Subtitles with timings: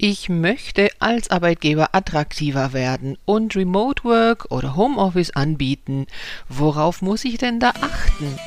[0.00, 6.06] Ich möchte als Arbeitgeber attraktiver werden und Remote Work oder Homeoffice anbieten.
[6.48, 8.38] Worauf muss ich denn da achten?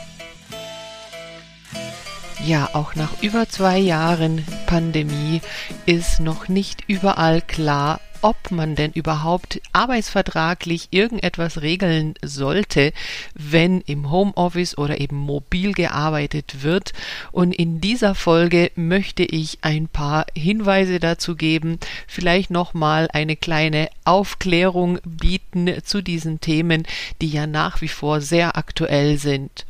[2.46, 5.42] Ja, auch nach über zwei Jahren Pandemie
[5.86, 12.94] ist noch nicht überall klar, ob man denn überhaupt arbeitsvertraglich irgendetwas regeln sollte,
[13.34, 16.94] wenn im Homeoffice oder eben mobil gearbeitet wird.
[17.32, 23.90] Und in dieser Folge möchte ich ein paar Hinweise dazu geben, vielleicht nochmal eine kleine
[24.06, 26.84] Aufklärung bieten zu diesen Themen,
[27.22, 29.66] die ja nach wie vor sehr aktuell sind.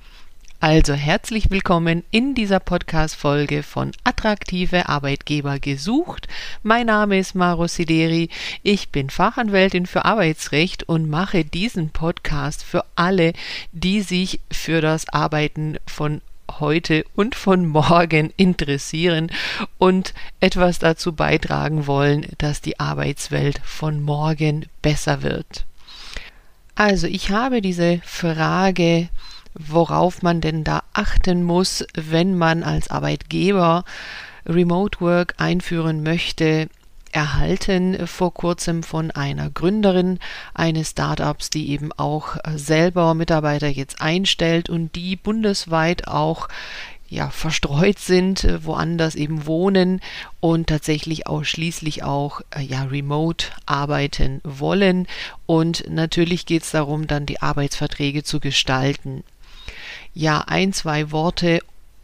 [0.63, 6.27] Also herzlich willkommen in dieser Podcast-Folge von Attraktive Arbeitgeber gesucht.
[6.61, 8.29] Mein Name ist Maro Sideri.
[8.61, 13.33] Ich bin Fachanwältin für Arbeitsrecht und mache diesen Podcast für alle,
[13.71, 16.21] die sich für das Arbeiten von
[16.59, 19.31] heute und von morgen interessieren
[19.79, 25.65] und etwas dazu beitragen wollen, dass die Arbeitswelt von morgen besser wird.
[26.75, 29.09] Also ich habe diese Frage
[29.53, 33.83] worauf man denn da achten muss, wenn man als Arbeitgeber
[34.45, 36.67] Remote Work einführen möchte,
[37.11, 40.19] erhalten vor kurzem von einer Gründerin
[40.53, 46.47] eines Startups, die eben auch selber Mitarbeiter jetzt einstellt und die bundesweit auch
[47.09, 49.99] ja, verstreut sind, woanders eben wohnen
[50.39, 55.07] und tatsächlich ausschließlich auch ja, remote arbeiten wollen.
[55.45, 59.25] Und natürlich geht es darum, dann die Arbeitsverträge zu gestalten
[60.13, 61.59] ja ein, zwei Worte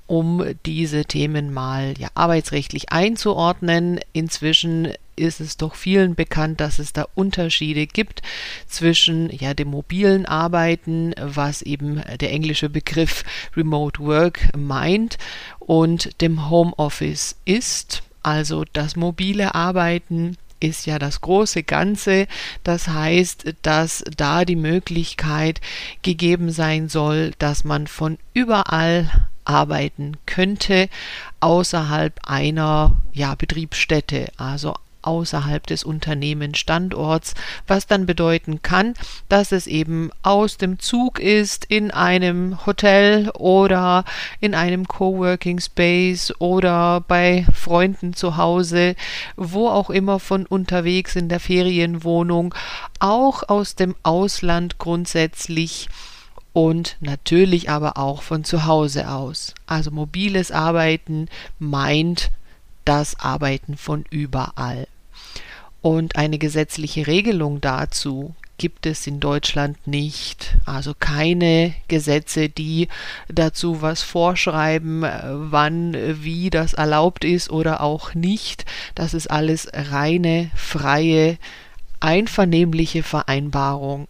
[0.08, 4.00] um diese Themen mal ja, arbeitsrechtlich einzuordnen.
[4.14, 8.22] Inzwischen ist es doch vielen bekannt, dass es da Unterschiede gibt
[8.68, 13.24] zwischen ja dem mobilen Arbeiten, was eben der englische Begriff
[13.56, 15.18] Remote Work meint,
[15.60, 18.04] und dem Homeoffice ist.
[18.24, 22.28] Also das mobile Arbeiten ist ja das große Ganze.
[22.64, 25.62] Das heißt, dass da die Möglichkeit
[26.02, 29.10] gegeben sein soll, dass man von überall
[29.46, 30.90] arbeiten könnte
[31.40, 34.76] außerhalb einer ja, Betriebsstätte, also
[35.08, 37.34] außerhalb des Unternehmensstandorts,
[37.66, 38.94] was dann bedeuten kann,
[39.30, 44.04] dass es eben aus dem Zug ist, in einem Hotel oder
[44.42, 48.96] in einem Coworking Space oder bei Freunden zu Hause,
[49.38, 52.54] wo auch immer von unterwegs in der Ferienwohnung,
[53.00, 55.88] auch aus dem Ausland grundsätzlich
[56.52, 59.54] und natürlich aber auch von zu Hause aus.
[59.68, 61.30] Also mobiles Arbeiten
[61.60, 62.32] meint
[62.84, 64.88] das Arbeiten von überall.
[65.82, 70.58] Und eine gesetzliche Regelung dazu gibt es in Deutschland nicht.
[70.66, 72.88] Also keine Gesetze, die
[73.30, 78.66] dazu was vorschreiben, wann, wie das erlaubt ist oder auch nicht.
[78.96, 81.38] Das ist alles reine, freie,
[82.00, 84.08] einvernehmliche Vereinbarung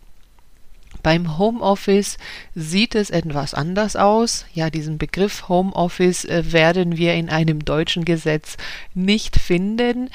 [1.08, 2.18] beim Homeoffice
[2.54, 4.46] sieht es etwas anders aus.
[4.54, 8.58] Ja, diesen Begriff Homeoffice äh, werden wir in einem deutschen Gesetz
[8.94, 10.10] nicht finden.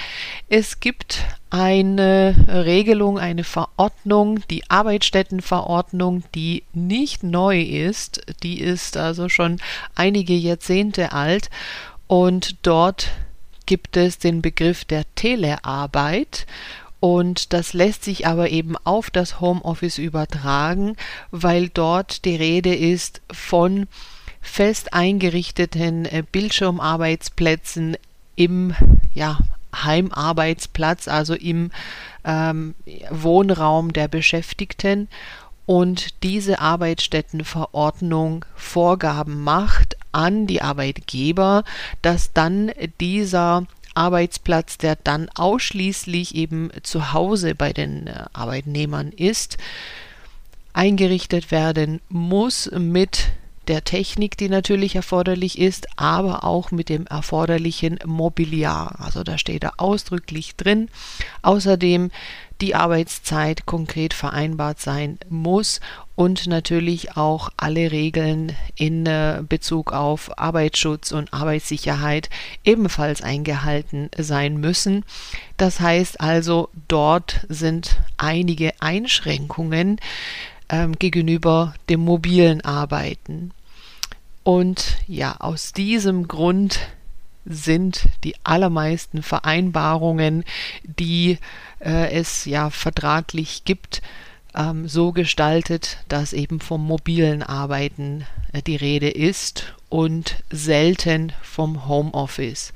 [0.50, 8.20] Es gibt eine Regelung, eine Verordnung, die Arbeitsstättenverordnung, die nicht neu ist.
[8.42, 9.60] Die ist also schon
[9.94, 11.48] einige Jahrzehnte alt
[12.06, 13.12] und dort
[13.64, 16.47] gibt es den Begriff der Telearbeit
[17.02, 20.96] und das lässt sich aber eben auf das Homeoffice übertragen,
[21.32, 23.88] weil dort die Rede ist von
[24.40, 27.96] fest eingerichteten äh, Bildschirmarbeitsplätzen
[28.36, 28.76] im
[29.14, 29.40] ja,
[29.74, 31.72] Heimarbeitsplatz, also im
[32.24, 32.76] ähm,
[33.10, 35.08] Wohnraum der Beschäftigten
[35.66, 41.64] und diese Arbeitsstättenverordnung Vorgaben macht an die Arbeitgeber,
[42.00, 42.70] dass dann
[43.00, 49.58] dieser Arbeitsplatz, der dann ausschließlich eben zu Hause bei den äh, Arbeitnehmern ist,
[50.72, 53.28] eingerichtet werden muss mit
[53.69, 58.97] der Technik, die natürlich erforderlich ist, aber auch mit dem erforderlichen Mobiliar.
[58.98, 60.88] Also da steht da ausdrücklich drin.
[61.43, 62.11] Außerdem
[62.62, 65.81] die Arbeitszeit konkret vereinbart sein muss
[66.14, 72.31] und natürlich auch alle Regeln in äh, Bezug auf Arbeitsschutz und Arbeitssicherheit
[72.64, 75.05] ebenfalls eingehalten sein müssen.
[75.56, 79.99] Das heißt also, dort sind einige Einschränkungen
[80.69, 83.50] ähm, gegenüber dem mobilen Arbeiten.
[84.44, 86.79] Und ja, aus diesem Grund
[87.44, 90.44] sind die allermeisten Vereinbarungen,
[90.84, 91.38] die
[91.80, 94.02] äh, es ja vertraglich gibt,
[94.54, 101.88] ähm, so gestaltet, dass eben vom mobilen Arbeiten äh, die Rede ist und selten vom
[101.88, 102.72] Homeoffice.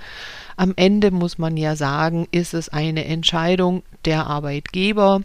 [0.57, 5.21] Am Ende muss man ja sagen, ist es eine Entscheidung der Arbeitgeber,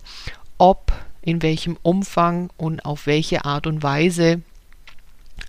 [0.58, 0.92] ob,
[1.22, 4.42] in welchem Umfang und auf welche Art und Weise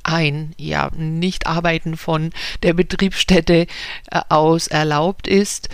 [0.02, 2.30] ein ja, Nicht-Arbeiten von
[2.62, 3.66] der Betriebsstätte
[4.10, 5.68] äh, aus erlaubt ist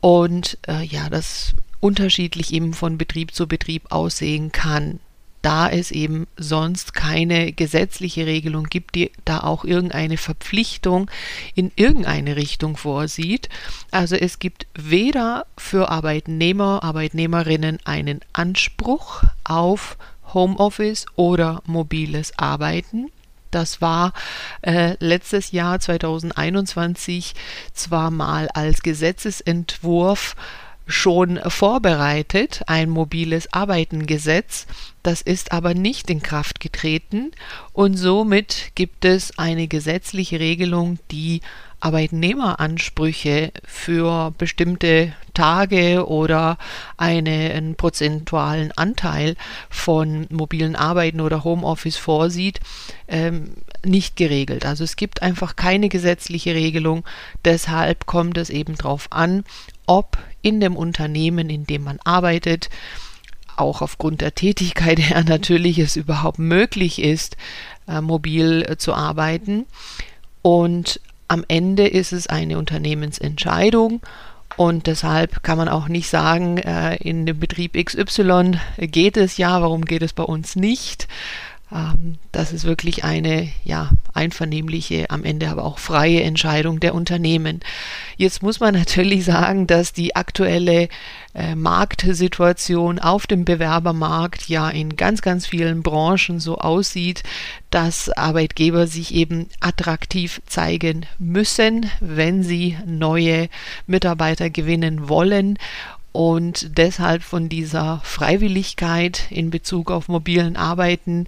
[0.00, 5.00] und äh, ja, das unterschiedlich eben von Betrieb zu Betrieb aussehen kann
[5.42, 11.10] da es eben sonst keine gesetzliche Regelung gibt, die da auch irgendeine Verpflichtung
[11.54, 13.48] in irgendeine Richtung vorsieht.
[13.90, 19.98] Also es gibt weder für Arbeitnehmer, Arbeitnehmerinnen einen Anspruch auf
[20.32, 23.10] Homeoffice oder mobiles Arbeiten.
[23.52, 24.12] Das war
[24.62, 27.34] äh, letztes Jahr 2021
[27.72, 30.34] zwar mal als Gesetzesentwurf
[30.92, 34.66] schon vorbereitet, ein mobiles Arbeitengesetz,
[35.02, 37.32] das ist aber nicht in Kraft getreten.
[37.72, 41.40] Und somit gibt es eine gesetzliche Regelung, die
[41.80, 46.58] Arbeitnehmeransprüche für bestimmte Tage oder
[46.96, 49.34] einen prozentualen Anteil
[49.68, 52.60] von mobilen Arbeiten oder Homeoffice vorsieht,
[53.08, 54.64] ähm, nicht geregelt.
[54.64, 57.04] Also es gibt einfach keine gesetzliche Regelung.
[57.44, 59.44] Deshalb kommt es eben darauf an,
[59.86, 62.70] ob in dem Unternehmen, in dem man arbeitet,
[63.56, 67.36] auch aufgrund der Tätigkeit her natürlich es überhaupt möglich ist,
[67.88, 69.66] äh, mobil äh, zu arbeiten.
[70.42, 74.00] Und am Ende ist es eine Unternehmensentscheidung
[74.56, 79.62] und deshalb kann man auch nicht sagen, äh, in dem Betrieb XY geht es ja,
[79.62, 81.08] warum geht es bei uns nicht?
[81.72, 87.60] Ähm, das ist wirklich eine ja, einvernehmliche, am Ende aber auch freie Entscheidung der Unternehmen.
[88.16, 90.88] Jetzt muss man natürlich sagen, dass die aktuelle
[91.34, 97.22] äh, Marktsituation auf dem Bewerbermarkt ja in ganz, ganz vielen Branchen so aussieht,
[97.70, 103.48] dass Arbeitgeber sich eben attraktiv zeigen müssen, wenn sie neue
[103.86, 105.58] Mitarbeiter gewinnen wollen
[106.12, 111.26] und deshalb von dieser Freiwilligkeit in Bezug auf mobilen Arbeiten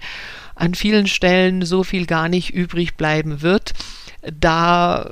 [0.54, 3.72] an vielen Stellen so viel gar nicht übrig bleiben wird,
[4.22, 5.10] da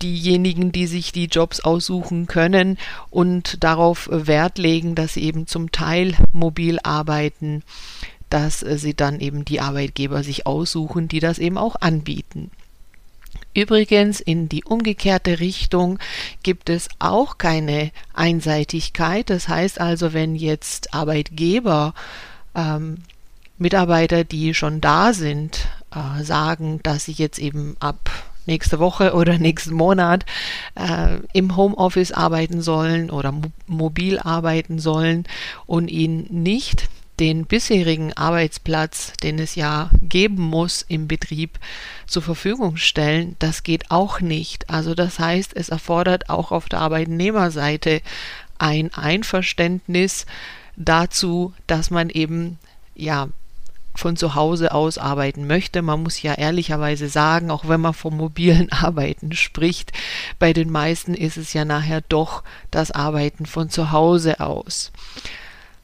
[0.00, 2.78] diejenigen, die sich die Jobs aussuchen können
[3.10, 7.62] und darauf Wert legen, dass sie eben zum Teil mobil arbeiten,
[8.28, 12.50] dass sie dann eben die Arbeitgeber sich aussuchen, die das eben auch anbieten.
[13.52, 15.98] Übrigens in die umgekehrte Richtung
[16.42, 19.28] gibt es auch keine Einseitigkeit.
[19.28, 21.94] Das heißt also, wenn jetzt Arbeitgeber
[22.54, 22.98] ähm,
[23.58, 28.10] Mitarbeiter, die schon da sind, äh, sagen, dass sie jetzt eben ab
[28.46, 30.24] nächste Woche oder nächsten Monat
[30.76, 35.26] äh, im Homeoffice arbeiten sollen oder mo mobil arbeiten sollen
[35.66, 36.88] und ihnen nicht
[37.20, 41.58] den bisherigen Arbeitsplatz, den es ja geben muss im Betrieb,
[42.06, 44.68] zur Verfügung stellen, das geht auch nicht.
[44.70, 48.00] Also das heißt, es erfordert auch auf der Arbeitnehmerseite
[48.58, 50.26] ein Einverständnis
[50.76, 52.58] dazu, dass man eben
[52.94, 53.28] ja
[53.94, 55.82] von zu Hause aus arbeiten möchte.
[55.82, 59.92] Man muss ja ehrlicherweise sagen, auch wenn man vom mobilen Arbeiten spricht,
[60.38, 64.90] bei den meisten ist es ja nachher doch das Arbeiten von zu Hause aus.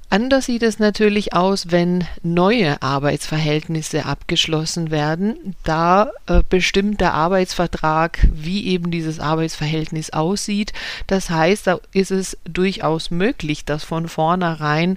[0.08, 5.56] Anders sieht es natürlich aus, wenn neue Arbeitsverhältnisse abgeschlossen werden.
[5.64, 10.72] Da äh, bestimmt der Arbeitsvertrag, wie eben dieses Arbeitsverhältnis aussieht.
[11.08, 14.96] Das heißt, da ist es durchaus möglich, dass von vornherein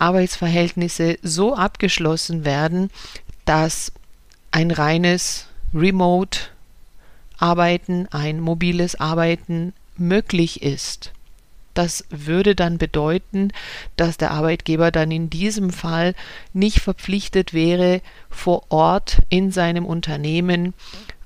[0.00, 2.90] Arbeitsverhältnisse so abgeschlossen werden,
[3.44, 3.92] dass
[4.50, 6.40] ein reines Remote
[7.38, 11.12] Arbeiten, ein mobiles Arbeiten möglich ist.
[11.74, 13.52] Das würde dann bedeuten,
[13.96, 16.14] dass der Arbeitgeber dann in diesem Fall
[16.52, 20.74] nicht verpflichtet wäre, vor Ort in seinem Unternehmen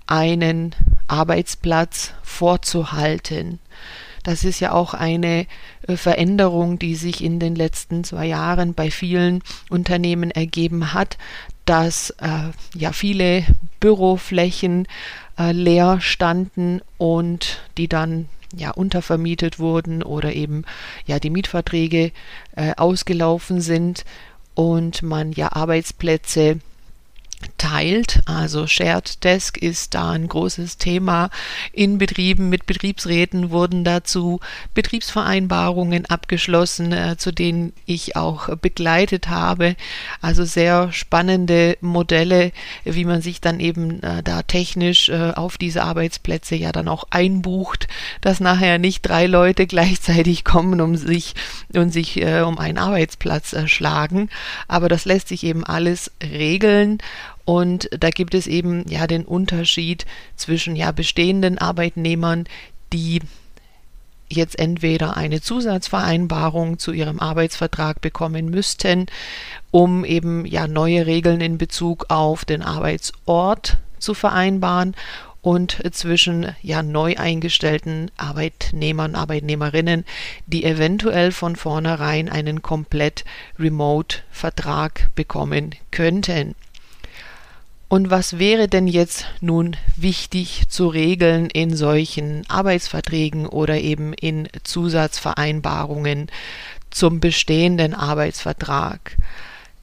[0.07, 0.75] einen
[1.09, 3.61] Arbeitsplatz vorzuhalten.
[4.23, 5.47] Das ist ja auch eine
[5.87, 11.19] äh, Veränderung, die sich in den letzten zwei Jahren bei vielen Unternehmen ergeben hat,
[11.65, 13.45] dass äh, ja viele
[13.81, 14.87] Büroflächen
[15.39, 20.65] äh, leer standen und die dann ja untervermietet wurden oder eben
[21.07, 22.13] ja die Mietverträge
[22.57, 24.05] äh, ausgelaufen sind
[24.55, 26.59] und man ja Arbeitsplätze
[27.59, 28.21] teilt.
[28.27, 31.31] Also Shared Desk ist da ein großes Thema.
[31.73, 34.41] In Betrieben mit Betriebsräten wurden dazu
[34.75, 39.77] Betriebsvereinbarungen abgeschlossen, äh, zu denen ich auch begleitet habe.
[40.21, 42.53] Also sehr spannende Modelle,
[42.85, 47.05] wie man sich dann eben äh, da technisch äh, auf diese Arbeitsplätze ja dann auch
[47.11, 47.89] einbucht,
[48.21, 51.35] dass nachher nicht drei Leute gleichzeitig kommen, um sich
[51.75, 54.29] und sich äh, um einen Arbeitsplatz äh, schlagen.
[54.69, 56.99] Aber das lässt sich eben alles regeln
[57.45, 60.07] und da gibt es eben ja den Unterschied
[60.37, 62.45] zwischen ja bestehenden Arbeitnehmern,
[62.93, 63.21] die
[64.29, 69.07] jetzt entweder eine Zusatzvereinbarung zu ihrem Arbeitsvertrag bekommen müssten,
[69.71, 74.95] um eben ja neue Regeln in Bezug auf den Arbeitsort zu vereinbaren
[75.43, 80.05] und zwischen ja neu eingestellten Arbeitnehmern, Arbeitnehmerinnen,
[80.47, 83.25] die eventuell von vornherein einen komplett
[83.59, 86.55] Remote-Vertrag bekommen könnten.
[87.93, 94.49] Und was wäre denn jetzt nun wichtig zu regeln in solchen Arbeitsverträgen oder eben in
[94.63, 96.31] Zusatzvereinbarungen
[96.89, 99.19] zum bestehenden Arbeitsvertrag?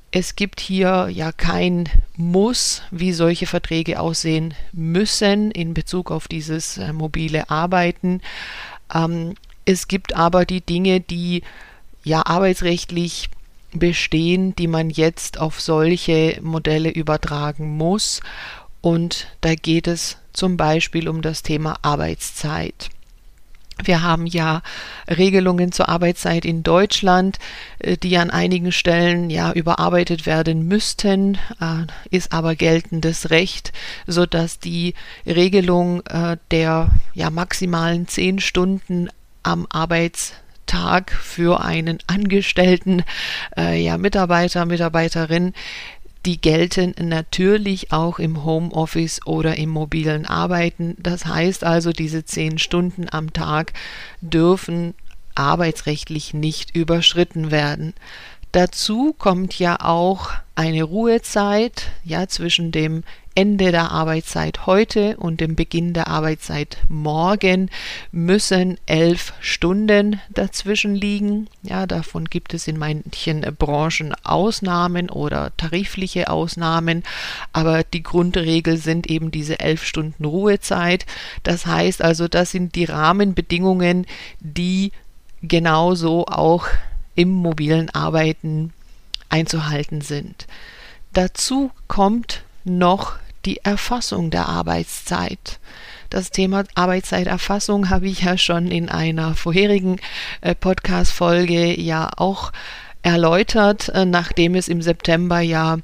[0.09, 1.87] Es gibt hier ja kein
[2.17, 8.21] Muss, wie solche Verträge aussehen müssen in Bezug auf dieses äh, mobile Arbeiten.
[8.91, 9.35] Ähm,
[9.65, 11.43] es gibt aber die Dinge, die
[12.03, 13.29] ja arbeitsrechtlich
[13.73, 18.21] bestehen, die man jetzt auf solche Modelle übertragen muss.
[18.81, 22.89] Und da geht es zum Beispiel um das Thema Arbeitszeit.
[23.83, 24.61] Wir haben ja
[25.09, 27.39] Regelungen zur Arbeitszeit in Deutschland,
[27.79, 33.71] äh, die an einigen Stellen ja überarbeitet werden müssten, äh, ist aber geltendes Recht,
[34.05, 34.95] so dass die
[35.25, 39.09] Regelung äh, der ja maximalen zehn Stunden
[39.43, 40.48] am Arbeitstag
[41.11, 43.03] für einen Angestellten,
[43.57, 45.53] ja Mitarbeiter, Mitarbeiterin
[46.25, 50.95] die gelten natürlich auch im Homeoffice oder im mobilen Arbeiten.
[50.99, 53.73] Das heißt also, diese zehn Stunden am Tag
[54.21, 54.95] dürfen
[55.35, 57.93] arbeitsrechtlich nicht überschritten werden.
[58.51, 63.03] Dazu kommt ja auch eine Ruhezeit, ja, zwischen dem
[63.39, 67.69] Ende der Arbeitszeit heute und dem Beginn der Arbeitszeit morgen
[68.11, 71.47] müssen elf Stunden dazwischen liegen.
[71.63, 77.03] Ja, davon gibt es in manchen Branchen Ausnahmen oder tarifliche Ausnahmen,
[77.53, 81.05] aber die Grundregel sind eben diese elf Stunden Ruhezeit.
[81.43, 84.05] Das heißt also, das sind die Rahmenbedingungen,
[84.41, 84.91] die
[85.41, 86.67] genauso auch
[87.15, 88.73] im mobilen Arbeiten
[89.29, 90.45] einzuhalten sind.
[91.13, 95.59] Dazu kommt noch die Erfassung der Arbeitszeit.
[96.09, 99.97] Das Thema Arbeitszeiterfassung habe ich ja schon in einer vorherigen
[100.41, 102.51] äh, Podcast-Folge ja auch
[103.03, 105.77] erläutert, äh, nachdem es im September ja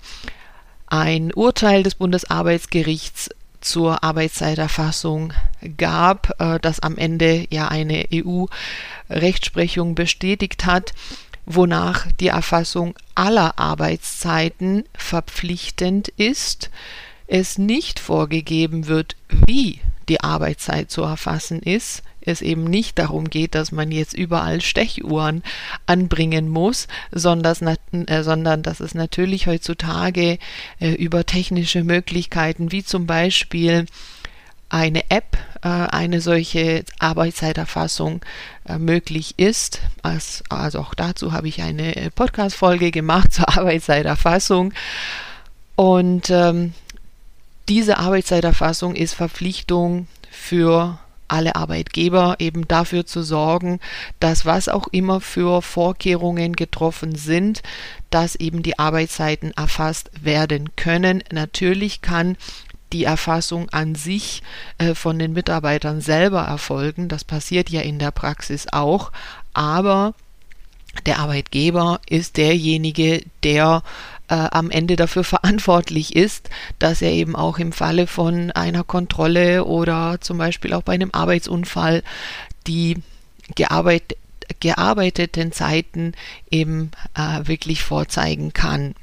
[0.88, 3.29] ein Urteil des Bundesarbeitsgerichts
[3.62, 5.33] zur Arbeitszeiterfassung
[5.77, 10.93] gab, äh, das am Ende ja eine EU-Rechtsprechung bestätigt hat,
[11.45, 16.71] wonach die Erfassung aller Arbeitszeiten verpflichtend ist
[17.27, 19.79] es nicht vorgegeben wird, wie
[20.10, 25.44] die Arbeitszeit zu erfassen ist, es eben nicht darum geht, dass man jetzt überall Stechuhren
[25.86, 27.77] anbringen muss, sondern,
[28.08, 30.39] äh, sondern dass es natürlich heutzutage
[30.79, 33.86] äh, über technische Möglichkeiten wie zum Beispiel
[34.70, 38.22] eine App, äh, eine solche Arbeitszeiterfassung
[38.79, 39.79] möglich ist.
[40.01, 44.74] Als, also auch dazu habe ich eine Podcast-Folge gemacht zur Arbeitszeiterfassung.
[45.75, 46.74] Und ähm,
[47.67, 53.79] diese Arbeitszeiterfassung ist Verpflichtung für alle Arbeitgeber eben dafür zu sorgen,
[54.19, 57.63] dass was auch immer für Vorkehrungen getroffen sind,
[58.10, 61.24] dass eben die Arbeitszeiten erfasst werden können.
[61.31, 62.38] Natürlich kann
[62.93, 64.43] die Erfassung an sich
[64.77, 67.10] äh, von den Mitarbeitern selber erfolgen.
[67.10, 69.12] Das passiert ja in der Praxis auch.
[69.53, 70.13] Aber
[71.05, 73.84] der Arbeitgeber ist derjenige, der
[74.27, 79.65] äh, am Ende dafür verantwortlich ist, dass er eben auch im Falle von einer Kontrolle
[79.65, 82.03] oder zum Beispiel auch bei einem Arbeitsunfall
[82.67, 82.98] die
[83.55, 84.17] gearbeit
[84.60, 86.13] gearbeiteten Zeiten
[86.51, 88.94] eben äh, wirklich vorzeigen kann.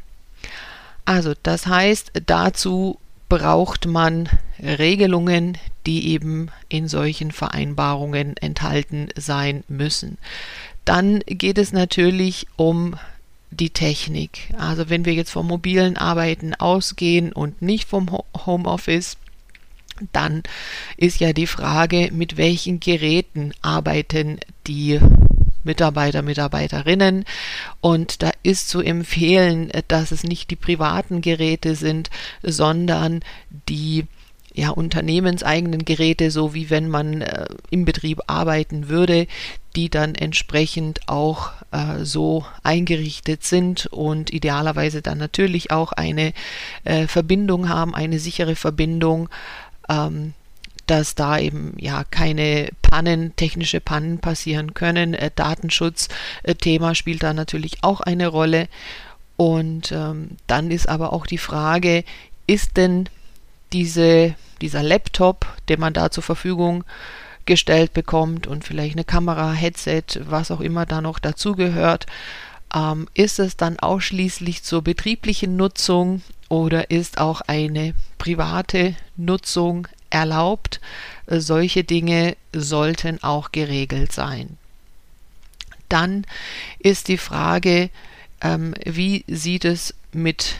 [1.05, 2.99] Also das heißt, dazu
[3.29, 4.29] braucht man
[4.61, 10.19] Regelungen, die eben in solchen Vereinbarungen enthalten sein müssen.
[10.85, 12.97] Dann geht es natürlich um
[13.53, 14.53] die Technik.
[14.59, 18.11] Also wenn wir jetzt vom mobilen Arbeiten ausgehen und nicht vom
[18.47, 19.17] Homeoffice,
[20.13, 20.43] dann
[20.97, 24.99] ist ja die Frage, mit welchen Geräten arbeiten die
[25.65, 27.25] Mitarbeiter, Mitarbeiterinnen.
[27.81, 32.11] Und da ist zu empfehlen, dass es nicht die privaten Geräte sind,
[32.43, 33.21] sondern
[33.69, 34.07] die
[34.55, 39.27] ja, unternehmenseigenen Geräte, so wie wenn man äh, im Betrieb arbeiten würde,
[39.77, 46.33] die dann entsprechend auch äh, so eingerichtet sind und idealerweise dann natürlich auch eine
[46.85, 49.29] äh, Verbindung haben, eine sichere Verbindung,
[49.89, 50.35] ähm,
[50.87, 55.15] dass da eben ja keine Pannen, technische Pannen passieren können.
[55.15, 58.69] Äh, Datenschutz-Thema äh, spielt da natürlich auch eine Rolle.
[59.37, 62.05] Und ähm, dann ist aber auch die Frage,
[62.47, 63.09] ist denn
[63.73, 66.85] diese, dieser Laptop, den man da zur Verfügung
[67.47, 72.07] gestellt bekommt und vielleicht eine Kamera, Headset, was auch immer da noch dazugehört.
[72.75, 80.81] Ähm, ist es dann ausschließlich zur betrieblichen Nutzung oder ist auch eine private Nutzung erlaubt?
[81.27, 84.59] Solche Dinge sollten auch geregelt sein.
[85.89, 86.27] Dann
[86.79, 87.91] ist die Frage,
[88.41, 90.57] ähm, wie sieht es mit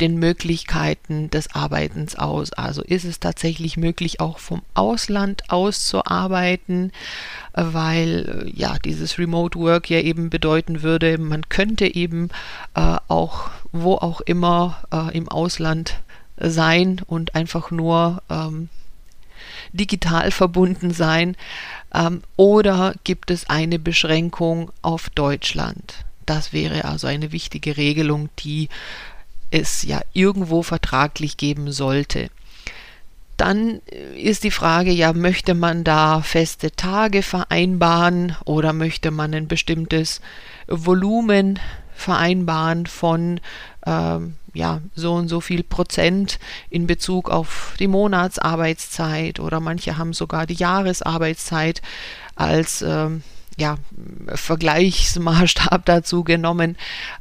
[0.00, 2.52] den Möglichkeiten des Arbeitens aus.
[2.52, 6.90] Also ist es tatsächlich möglich, auch vom Ausland aus zu arbeiten,
[7.52, 12.30] weil äh, ja dieses Remote Work ja eben bedeuten würde, man könnte eben
[12.74, 15.98] äh, auch wo auch immer äh, im Ausland
[16.38, 18.68] sein und einfach nur ähm,
[19.72, 21.36] digital verbunden sein.
[21.92, 26.04] Ähm, oder gibt es eine Beschränkung auf Deutschland?
[26.24, 28.68] Das wäre also eine wichtige Regelung, die
[29.54, 32.28] es ja irgendwo vertraglich geben sollte.
[33.36, 33.80] Dann
[34.16, 40.20] ist die Frage, ja, möchte man da feste Tage vereinbaren oder möchte man ein bestimmtes
[40.66, 41.58] Volumen
[41.94, 43.40] vereinbaren von
[43.86, 46.38] ähm, ja, so und so viel Prozent
[46.70, 51.82] in Bezug auf die Monatsarbeitszeit oder manche haben sogar die Jahresarbeitszeit
[52.36, 53.22] als ähm,
[53.56, 53.76] ja,
[54.34, 56.76] Vergleichsmaßstab dazu genommen.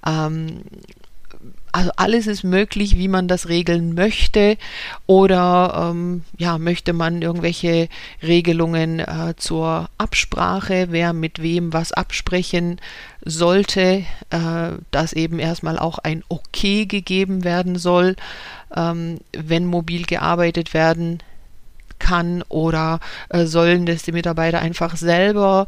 [0.06, 0.62] Ähm,
[1.74, 4.58] also alles ist möglich, wie man das regeln möchte.
[5.08, 7.90] Oder ähm, ja, möchte man irgendwelche
[8.22, 12.80] Regelungen äh, zur Absprache, wer mit wem was absprechen
[13.26, 18.16] sollte, äh, dass eben erstmal auch ein Okay gegeben werden soll,
[18.76, 21.24] ähm, wenn mobil gearbeitet werden
[21.98, 23.00] kann oder
[23.30, 25.68] äh, sollen das die Mitarbeiter einfach selber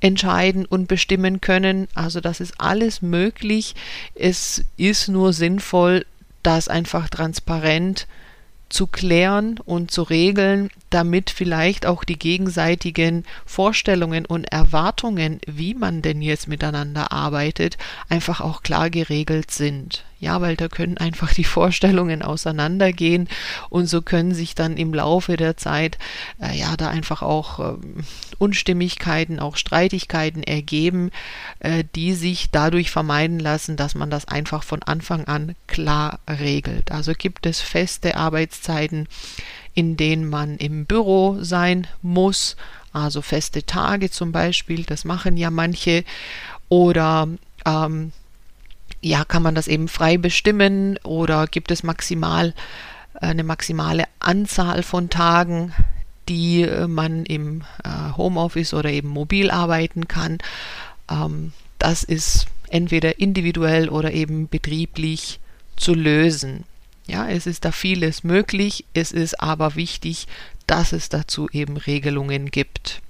[0.00, 1.88] entscheiden und bestimmen können.
[1.94, 3.74] Also das ist alles möglich.
[4.14, 6.06] Es ist nur sinnvoll,
[6.42, 8.06] das einfach transparent
[8.68, 16.02] zu klären und zu regeln, damit vielleicht auch die gegenseitigen Vorstellungen und Erwartungen, wie man
[16.02, 17.76] denn jetzt miteinander arbeitet,
[18.08, 20.04] einfach auch klar geregelt sind.
[20.18, 23.28] Ja, weil da können einfach die Vorstellungen auseinandergehen
[23.68, 25.98] und so können sich dann im Laufe der Zeit
[26.40, 27.76] äh, ja da einfach auch äh,
[28.38, 31.10] Unstimmigkeiten, auch Streitigkeiten ergeben,
[31.60, 36.92] äh, die sich dadurch vermeiden lassen, dass man das einfach von Anfang an klar regelt.
[36.92, 39.08] Also gibt es feste Arbeitszeiten,
[39.76, 42.56] in denen man im Büro sein muss,
[42.92, 46.02] also feste Tage zum Beispiel, das machen ja manche,
[46.70, 47.28] oder
[47.64, 48.10] ähm,
[49.02, 52.54] ja, kann man das eben frei bestimmen oder gibt es maximal
[53.20, 55.72] äh, eine maximale Anzahl von Tagen,
[56.28, 60.38] die äh, man im äh, Homeoffice oder eben mobil arbeiten kann.
[61.10, 65.38] Ähm, das ist entweder individuell oder eben betrieblich
[65.76, 66.64] zu lösen.
[67.06, 70.26] Ja, es ist da vieles möglich, es ist aber wichtig,
[70.66, 73.00] dass es dazu eben Regelungen gibt.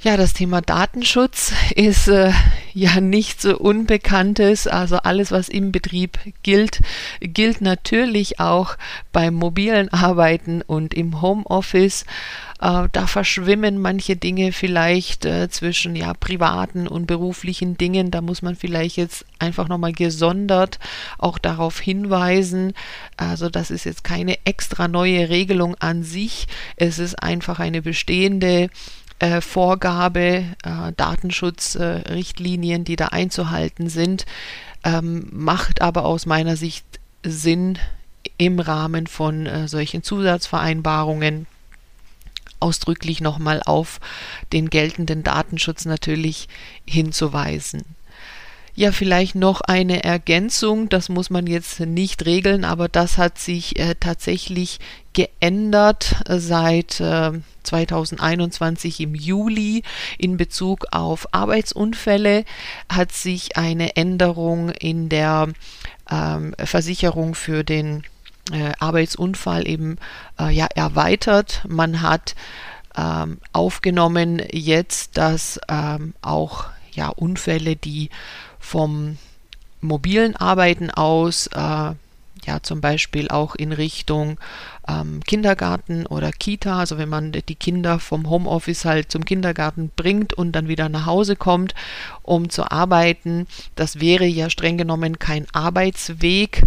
[0.00, 2.30] Ja, das Thema Datenschutz ist äh,
[2.72, 4.68] ja nichts so Unbekanntes.
[4.68, 6.82] Also alles, was im Betrieb gilt,
[7.20, 8.76] gilt natürlich auch
[9.10, 12.04] beim mobilen Arbeiten und im Homeoffice.
[12.60, 18.12] Äh, da verschwimmen manche Dinge vielleicht äh, zwischen ja privaten und beruflichen Dingen.
[18.12, 20.78] Da muss man vielleicht jetzt einfach nochmal gesondert
[21.18, 22.72] auch darauf hinweisen.
[23.16, 26.46] Also das ist jetzt keine extra neue Regelung an sich.
[26.76, 28.70] Es ist einfach eine bestehende
[29.18, 34.26] äh, Vorgabe, äh, Datenschutzrichtlinien, die da einzuhalten sind,
[34.84, 36.84] ähm, macht aber aus meiner Sicht
[37.24, 37.78] Sinn
[38.36, 41.46] im Rahmen von äh, solchen Zusatzvereinbarungen
[42.60, 44.00] ausdrücklich nochmal auf
[44.52, 46.48] den geltenden Datenschutz natürlich
[46.86, 47.84] hinzuweisen.
[48.78, 53.76] Ja, vielleicht noch eine Ergänzung, das muss man jetzt nicht regeln, aber das hat sich
[53.76, 54.78] äh, tatsächlich
[55.14, 57.32] geändert äh, seit äh,
[57.64, 59.82] 2021 im Juli
[60.16, 62.44] in Bezug auf Arbeitsunfälle
[62.88, 65.48] hat sich eine Änderung in der
[66.08, 68.04] ähm, Versicherung für den
[68.52, 69.96] äh, Arbeitsunfall eben
[70.38, 71.64] äh, ja erweitert.
[71.66, 72.36] Man hat
[72.96, 76.66] ähm, aufgenommen jetzt, dass ähm, auch
[76.98, 78.10] ja Unfälle, die
[78.58, 79.16] vom
[79.80, 81.92] mobilen Arbeiten aus, äh,
[82.44, 84.38] ja zum Beispiel auch in Richtung
[84.88, 90.34] ähm, Kindergarten oder Kita, also wenn man die Kinder vom Homeoffice halt zum Kindergarten bringt
[90.34, 91.74] und dann wieder nach Hause kommt,
[92.22, 96.64] um zu arbeiten, das wäre ja streng genommen kein Arbeitsweg,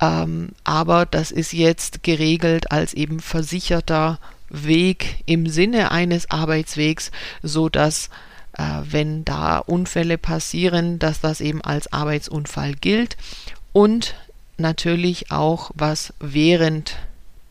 [0.00, 7.12] ähm, aber das ist jetzt geregelt als eben versicherter Weg im Sinne eines Arbeitswegs,
[7.42, 8.10] so dass
[8.88, 13.16] wenn da Unfälle passieren, dass das eben als Arbeitsunfall gilt
[13.72, 14.14] und
[14.56, 16.96] natürlich auch, was während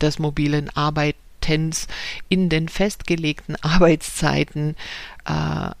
[0.00, 1.88] des mobilen Arbeitens
[2.28, 4.76] in den festgelegten Arbeitszeiten
[5.26, 5.32] äh,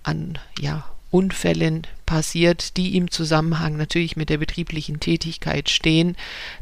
[0.02, 6.16] an ja, Unfällen passiert, die im Zusammenhang natürlich mit der betrieblichen Tätigkeit stehen.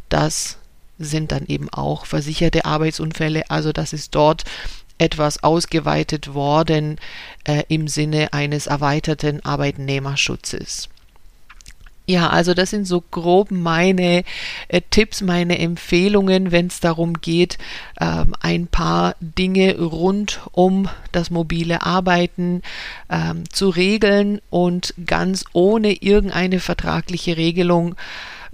[0.08, 0.58] Das
[0.98, 3.50] sind dann eben auch versicherte Arbeitsunfälle.
[3.50, 4.44] Also das ist dort
[4.98, 6.96] etwas ausgeweitet worden
[7.44, 10.88] äh, im Sinne eines erweiterten Arbeitnehmerschutzes.
[12.08, 14.24] Ja, also das sind so grob meine
[14.68, 17.58] äh, Tipps, meine Empfehlungen, wenn es darum geht,
[18.00, 22.62] äh, ein paar Dinge rund um das mobile Arbeiten
[23.10, 27.94] äh, zu regeln und ganz ohne irgendeine vertragliche Regelung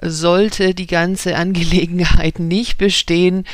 [0.03, 3.45] sollte die ganze Angelegenheit nicht bestehen,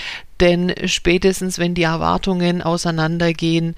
[0.40, 3.76] denn spätestens wenn die Erwartungen auseinandergehen,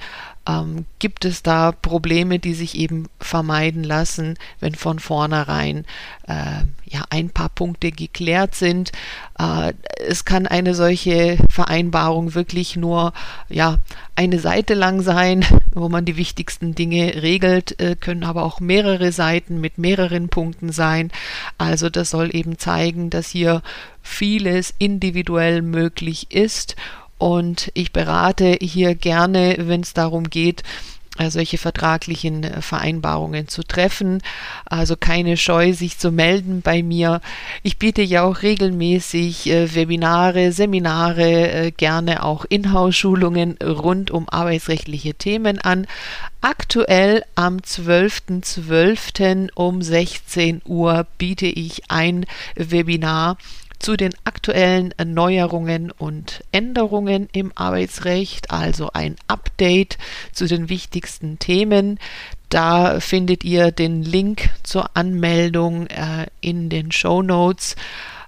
[0.48, 5.84] ähm, gibt es da Probleme, die sich eben vermeiden lassen, wenn von vornherein
[6.26, 8.92] äh, ja ein paar Punkte geklärt sind.
[9.38, 9.72] Äh,
[10.06, 13.12] es kann eine solche Vereinbarung wirklich nur
[13.48, 13.78] ja
[14.16, 19.12] eine Seite lang sein, wo man die wichtigsten Dinge regelt, äh, können aber auch mehrere
[19.12, 21.10] Seiten mit mehreren Punkten sein.
[21.56, 23.62] Also das soll eben zeigen, dass hier
[24.02, 26.74] vieles individuell möglich ist
[27.22, 30.64] und ich berate hier gerne, wenn es darum geht,
[31.18, 34.22] äh, solche vertraglichen äh, Vereinbarungen zu treffen.
[34.64, 37.20] Also keine Scheu, sich zu melden bei mir.
[37.62, 45.60] Ich biete ja auch regelmäßig äh, Webinare, Seminare, gerne auch Inhouse-Schulungen rund um arbeitsrechtliche Themen
[45.60, 45.86] an.
[46.40, 48.66] Aktuell am 12.12.
[48.66, 49.50] .12.
[49.54, 53.36] um 16 Uhr biete ich ein Webinar
[53.82, 59.98] zu den aktuellen Neuerungen und Änderungen im Arbeitsrecht, also ein Update
[60.32, 61.98] zu den wichtigsten Themen.
[62.48, 67.74] Da findet ihr den Link zur Anmeldung äh, in den Show Notes.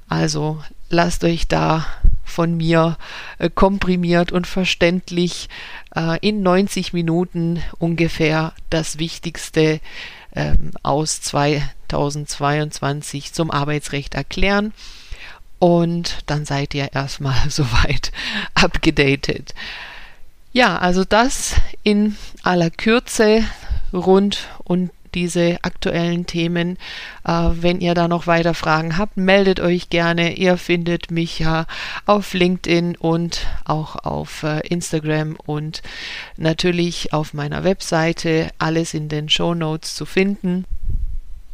[0.09, 1.87] Also lasst euch da
[2.25, 2.99] von mir
[3.39, 5.49] äh, komprimiert und verständlich
[5.95, 9.79] äh, in 90 Minuten ungefähr das Wichtigste
[10.35, 14.73] ähm, aus 2022 zum Arbeitsrecht erklären
[15.65, 18.13] und dann seid ihr erstmal soweit
[18.53, 19.55] abgedatet.
[20.53, 23.45] Ja, also das in aller Kürze
[23.95, 26.77] rund und diese aktuellen Themen.
[27.25, 30.35] Äh, wenn ihr da noch weiter Fragen habt, meldet euch gerne.
[30.35, 31.65] Ihr findet mich ja
[32.05, 35.81] auf LinkedIn und auch auf äh, Instagram und
[36.37, 38.51] natürlich auf meiner Webseite.
[38.59, 40.67] Alles in den Show Notes zu finden.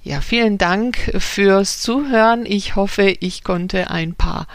[0.03, 2.47] Ja, vielen Dank fürs Zuhören.
[2.47, 4.47] Ich hoffe, ich konnte ein paar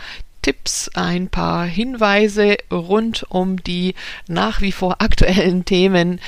[0.42, 3.94] Tipps, ein paar Hinweise rund um die
[4.28, 6.20] nach wie vor aktuellen Themen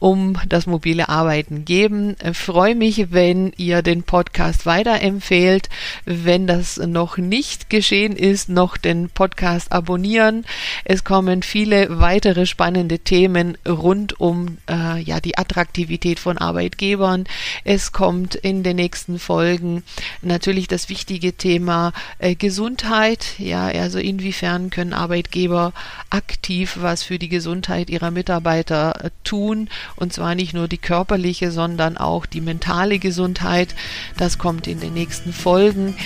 [0.00, 2.16] um das mobile Arbeiten geben.
[2.22, 5.68] Ich freue mich, wenn ihr den Podcast weiterempfehlt.
[6.04, 10.44] Wenn das noch nicht geschehen ist, noch den Podcast abonnieren.
[10.84, 17.24] Es kommen viele weitere spannende Themen rund um äh, ja die Attraktivität von Arbeitgebern.
[17.64, 19.82] Es kommt in den nächsten Folgen
[20.22, 23.38] natürlich das wichtige Thema äh, Gesundheit.
[23.38, 25.72] Ja, also inwiefern können Arbeitgeber
[26.10, 31.50] aktiv was für die Gesundheit ihrer Mitarbeiter äh, tun und zwar nicht nur die körperliche,
[31.50, 33.74] sondern auch die mentale Gesundheit.
[34.16, 35.96] Das kommt in den nächsten Folgen.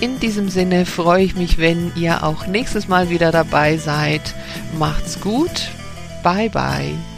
[0.00, 4.34] In diesem Sinne freue ich mich, wenn ihr auch nächstes Mal wieder dabei seid.
[4.78, 5.68] Macht's gut.
[6.22, 7.09] Bye bye.